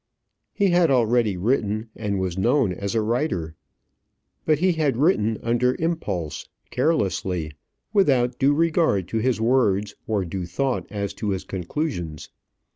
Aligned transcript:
He 0.55 0.71
had 0.71 0.89
already 0.89 1.37
written 1.37 1.91
and 1.95 2.19
was 2.19 2.35
known 2.35 2.73
as 2.73 2.95
a 2.95 3.01
writer; 3.03 3.53
but 4.47 4.57
he 4.57 4.71
had 4.71 4.97
written 4.97 5.37
under 5.43 5.75
impulse, 5.77 6.49
carelessly, 6.71 7.51
without 7.93 8.39
due 8.39 8.55
regard 8.55 9.07
to 9.09 9.19
his 9.19 9.39
words 9.39 9.93
or 10.07 10.25
due 10.25 10.47
thought 10.47 10.87
as 10.89 11.13
to 11.13 11.29
his 11.29 11.43
conclusions. 11.43 12.31